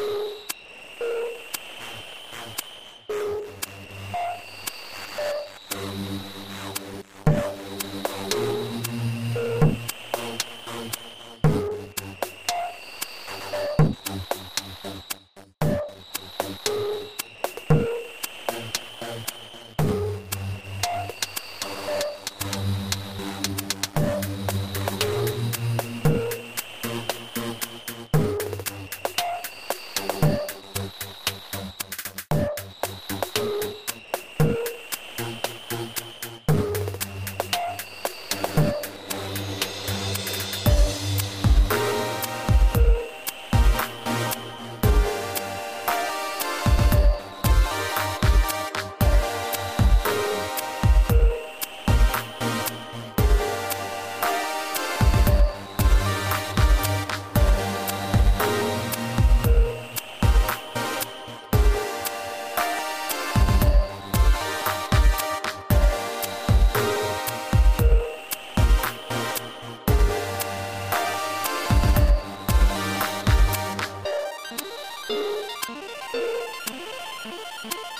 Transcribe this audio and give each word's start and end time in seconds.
you 0.00 0.26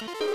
you 0.00 0.28